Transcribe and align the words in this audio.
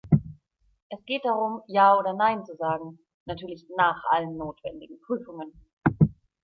Es 0.89 1.05
geht 1.05 1.25
darum, 1.25 1.61
ja 1.67 1.95
oder 1.95 2.15
nein 2.15 2.43
zu 2.43 2.55
sagen, 2.55 3.01
natürlich 3.25 3.67
nach 3.77 4.03
allen 4.09 4.35
notwendigen 4.35 4.99
Prüfungen. 5.05 5.53